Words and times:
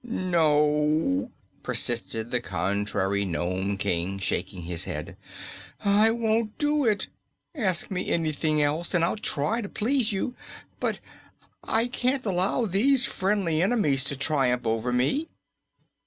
"No," 0.03 1.29
persisted 1.61 2.31
the 2.31 2.41
contrary 2.41 3.23
Nome 3.23 3.77
King, 3.77 4.17
shaking 4.17 4.63
his 4.63 4.85
head. 4.85 5.15
"I 5.85 6.09
won't 6.09 6.57
do 6.57 6.85
it. 6.85 7.05
Ask 7.53 7.91
me 7.91 8.09
anything 8.09 8.63
else 8.63 8.95
and 8.95 9.03
I'll 9.05 9.15
try 9.15 9.61
to 9.61 9.69
please 9.69 10.11
you, 10.11 10.33
but 10.79 10.99
I 11.63 11.85
can't 11.85 12.25
allow 12.25 12.65
these 12.65 13.05
friendly 13.05 13.61
enemies 13.61 14.03
to 14.05 14.15
triumph 14.17 14.65
over 14.65 14.91
me. 14.91 15.29